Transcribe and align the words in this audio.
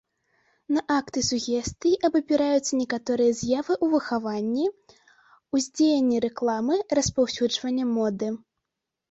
На 0.75 0.81
акты 0.99 1.19
сугестыі 1.27 1.99
абапіраюцца 2.09 2.79
некаторыя 2.79 3.35
з'явы 3.41 3.73
ў 3.75 3.85
выхаванні, 3.93 4.65
ўздзеяння 5.59 6.17
рэкламы, 6.27 6.75
распаўсюджвання 7.03 7.85
моды. 7.95 8.27